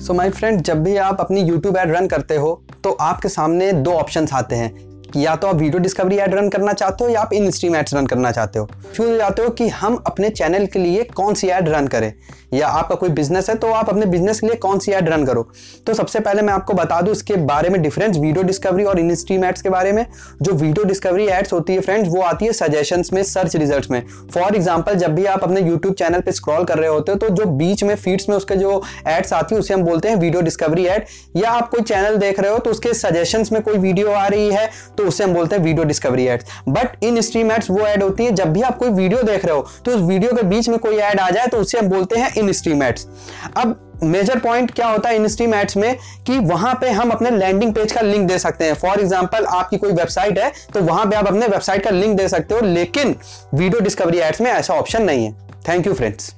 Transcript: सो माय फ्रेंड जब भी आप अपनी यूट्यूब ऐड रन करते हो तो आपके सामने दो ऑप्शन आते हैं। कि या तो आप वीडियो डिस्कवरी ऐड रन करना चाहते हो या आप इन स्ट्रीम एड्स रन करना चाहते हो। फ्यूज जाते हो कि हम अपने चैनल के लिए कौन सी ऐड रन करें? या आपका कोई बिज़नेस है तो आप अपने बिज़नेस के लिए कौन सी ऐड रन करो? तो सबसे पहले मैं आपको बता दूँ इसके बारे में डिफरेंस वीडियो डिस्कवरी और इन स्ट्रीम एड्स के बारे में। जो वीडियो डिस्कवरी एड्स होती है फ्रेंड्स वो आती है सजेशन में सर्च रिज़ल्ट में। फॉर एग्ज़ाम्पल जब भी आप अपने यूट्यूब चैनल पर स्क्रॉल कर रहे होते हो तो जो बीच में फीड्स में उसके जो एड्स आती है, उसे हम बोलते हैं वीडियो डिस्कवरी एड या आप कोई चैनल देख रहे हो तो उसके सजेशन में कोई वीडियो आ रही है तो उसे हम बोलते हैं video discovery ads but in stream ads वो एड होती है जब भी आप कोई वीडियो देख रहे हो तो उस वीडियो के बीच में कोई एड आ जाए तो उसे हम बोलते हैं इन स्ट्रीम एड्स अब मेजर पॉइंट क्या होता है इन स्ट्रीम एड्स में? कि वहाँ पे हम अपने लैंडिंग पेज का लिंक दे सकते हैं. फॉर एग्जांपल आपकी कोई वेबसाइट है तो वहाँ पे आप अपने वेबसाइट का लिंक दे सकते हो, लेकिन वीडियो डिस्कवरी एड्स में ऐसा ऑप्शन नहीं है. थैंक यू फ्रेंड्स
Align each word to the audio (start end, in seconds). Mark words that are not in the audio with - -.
सो 0.00 0.14
माय 0.14 0.30
फ्रेंड 0.30 0.60
जब 0.60 0.82
भी 0.82 0.96
आप 0.96 1.20
अपनी 1.20 1.40
यूट्यूब 1.40 1.76
ऐड 1.76 1.90
रन 1.90 2.06
करते 2.06 2.36
हो 2.36 2.62
तो 2.84 2.90
आपके 3.00 3.28
सामने 3.28 3.72
दो 3.72 3.92
ऑप्शन 3.92 4.28
आते 4.32 4.56
हैं। 4.56 4.89
कि 5.12 5.26
या 5.26 5.34
तो 5.36 5.46
आप 5.46 5.56
वीडियो 5.56 5.78
डिस्कवरी 5.80 6.16
ऐड 6.16 6.34
रन 6.34 6.48
करना 6.48 6.72
चाहते 6.72 7.04
हो 7.04 7.10
या 7.10 7.20
आप 7.20 7.32
इन 7.32 7.50
स्ट्रीम 7.50 7.76
एड्स 7.76 7.94
रन 7.94 8.06
करना 8.06 8.30
चाहते 8.32 8.58
हो। 8.58 8.68
फ्यूज 8.94 9.16
जाते 9.18 9.42
हो 9.42 9.50
कि 9.50 9.68
हम 9.70 10.02
अपने 10.06 10.30
चैनल 10.30 10.66
के 10.66 10.78
लिए 10.78 11.04
कौन 11.14 11.34
सी 11.34 11.48
ऐड 11.48 11.68
रन 11.68 11.86
करें? 11.86 12.12
या 12.54 12.68
आपका 12.68 12.94
कोई 12.94 13.08
बिज़नेस 13.08 13.48
है 13.50 13.54
तो 13.54 13.66
आप 13.70 13.88
अपने 13.88 14.06
बिज़नेस 14.06 14.40
के 14.40 14.46
लिए 14.46 14.56
कौन 14.56 14.78
सी 14.78 14.92
ऐड 14.92 15.08
रन 15.08 15.24
करो? 15.24 15.42
तो 15.86 15.94
सबसे 15.94 16.20
पहले 16.20 16.42
मैं 16.42 16.52
आपको 16.52 16.74
बता 16.74 17.00
दूँ 17.00 17.12
इसके 17.12 17.36
बारे 17.46 17.68
में 17.68 17.80
डिफरेंस 17.82 18.16
वीडियो 18.16 18.42
डिस्कवरी 18.44 18.84
और 18.84 18.98
इन 19.00 19.14
स्ट्रीम 19.14 19.44
एड्स 19.44 19.62
के 19.62 19.68
बारे 19.70 19.92
में। 19.92 20.04
जो 20.42 20.52
वीडियो 20.52 20.84
डिस्कवरी 20.84 21.26
एड्स 21.28 21.52
होती 21.52 21.74
है 21.74 21.80
फ्रेंड्स 21.80 22.08
वो 22.08 22.20
आती 22.22 22.46
है 22.46 22.52
सजेशन 22.52 23.02
में 23.12 23.22
सर्च 23.24 23.56
रिज़ल्ट 23.56 23.90
में। 23.90 24.02
फॉर 24.34 24.56
एग्ज़ाम्पल 24.56 24.94
जब 24.94 25.14
भी 25.14 25.24
आप 25.26 25.44
अपने 25.44 25.60
यूट्यूब 25.60 25.94
चैनल 25.94 26.20
पर 26.20 26.32
स्क्रॉल 26.32 26.64
कर 26.64 26.78
रहे 26.78 26.88
होते 26.88 27.12
हो 27.12 27.18
तो 27.18 27.28
जो 27.30 27.44
बीच 27.60 27.84
में 27.84 27.94
फीड्स 27.96 28.28
में 28.28 28.36
उसके 28.36 28.56
जो 28.56 28.82
एड्स 29.08 29.32
आती 29.32 29.54
है, 29.54 29.60
उसे 29.60 29.74
हम 29.74 29.82
बोलते 29.82 30.08
हैं 30.08 30.16
वीडियो 30.16 30.42
डिस्कवरी 30.42 30.86
एड 30.86 31.04
या 31.36 31.50
आप 31.50 31.70
कोई 31.70 31.82
चैनल 31.82 32.16
देख 32.18 32.40
रहे 32.40 32.52
हो 32.52 32.58
तो 32.58 32.70
उसके 32.70 32.94
सजेशन 32.94 33.44
में 33.52 33.62
कोई 33.62 33.78
वीडियो 33.78 34.10
आ 34.10 34.26
रही 34.26 34.50
है 34.50 34.68
तो 35.00 35.08
उसे 35.08 35.24
हम 35.24 35.34
बोलते 35.34 35.56
हैं 35.56 35.62
video 35.62 35.84
discovery 35.84 36.26
ads 36.26 36.44
but 36.68 37.04
in 37.04 37.20
stream 37.20 37.52
ads 37.52 37.70
वो 37.70 37.86
एड 37.86 38.02
होती 38.02 38.24
है 38.24 38.32
जब 38.34 38.52
भी 38.52 38.62
आप 38.62 38.78
कोई 38.78 38.88
वीडियो 38.88 39.22
देख 39.22 39.44
रहे 39.44 39.56
हो 39.56 39.66
तो 39.84 39.90
उस 39.90 40.02
वीडियो 40.02 40.32
के 40.32 40.42
बीच 40.46 40.68
में 40.68 40.78
कोई 40.78 40.96
एड 40.96 41.20
आ 41.20 41.30
जाए 41.30 41.46
तो 41.46 41.58
उसे 41.58 41.78
हम 41.78 41.88
बोलते 41.88 42.18
हैं 42.20 42.32
इन 42.34 42.52
स्ट्रीम 42.52 42.82
एड्स 42.82 43.06
अब 43.56 43.78
मेजर 44.02 44.38
पॉइंट 44.38 44.70
क्या 44.70 44.86
होता 44.88 45.08
है 45.08 45.16
इन 45.16 45.26
स्ट्रीम 45.28 45.54
एड्स 45.54 45.76
में? 45.76 45.96
कि 46.26 46.38
वहाँ 46.40 46.74
पे 46.80 46.90
हम 46.90 47.10
अपने 47.10 47.30
लैंडिंग 47.30 47.74
पेज 47.74 47.92
का 47.92 48.00
लिंक 48.00 48.28
दे 48.28 48.38
सकते 48.38 48.64
हैं. 48.64 48.74
फॉर 48.74 49.00
एग्जांपल 49.00 49.44
आपकी 49.46 49.76
कोई 49.76 49.92
वेबसाइट 49.92 50.38
है 50.38 50.50
तो 50.74 50.80
वहाँ 50.82 51.04
पे 51.06 51.16
आप 51.16 51.26
अपने 51.26 51.46
वेबसाइट 51.46 51.84
का 51.84 51.90
लिंक 51.90 52.16
दे 52.18 52.28
सकते 52.28 52.54
हो, 52.54 52.60
लेकिन 52.62 53.14
वीडियो 53.54 53.80
डिस्कवरी 53.80 54.18
एड्स 54.18 54.40
में 54.40 54.50
ऐसा 54.50 54.74
ऑप्शन 54.74 55.02
नहीं 55.02 55.24
है. 55.24 55.32
थैंक 55.68 55.86
यू 55.86 55.94
फ्रेंड्स 55.94 56.34